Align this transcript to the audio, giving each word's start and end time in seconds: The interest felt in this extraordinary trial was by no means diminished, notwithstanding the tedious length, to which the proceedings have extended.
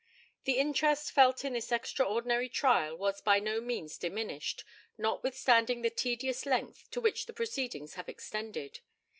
The 0.45 0.57
interest 0.57 1.11
felt 1.11 1.45
in 1.45 1.53
this 1.53 1.71
extraordinary 1.71 2.49
trial 2.49 2.97
was 2.97 3.21
by 3.21 3.37
no 3.39 3.61
means 3.61 3.99
diminished, 3.99 4.63
notwithstanding 4.97 5.83
the 5.83 5.91
tedious 5.91 6.47
length, 6.47 6.89
to 6.89 6.99
which 6.99 7.27
the 7.27 7.33
proceedings 7.33 7.93
have 7.93 8.09
extended. 8.09 8.79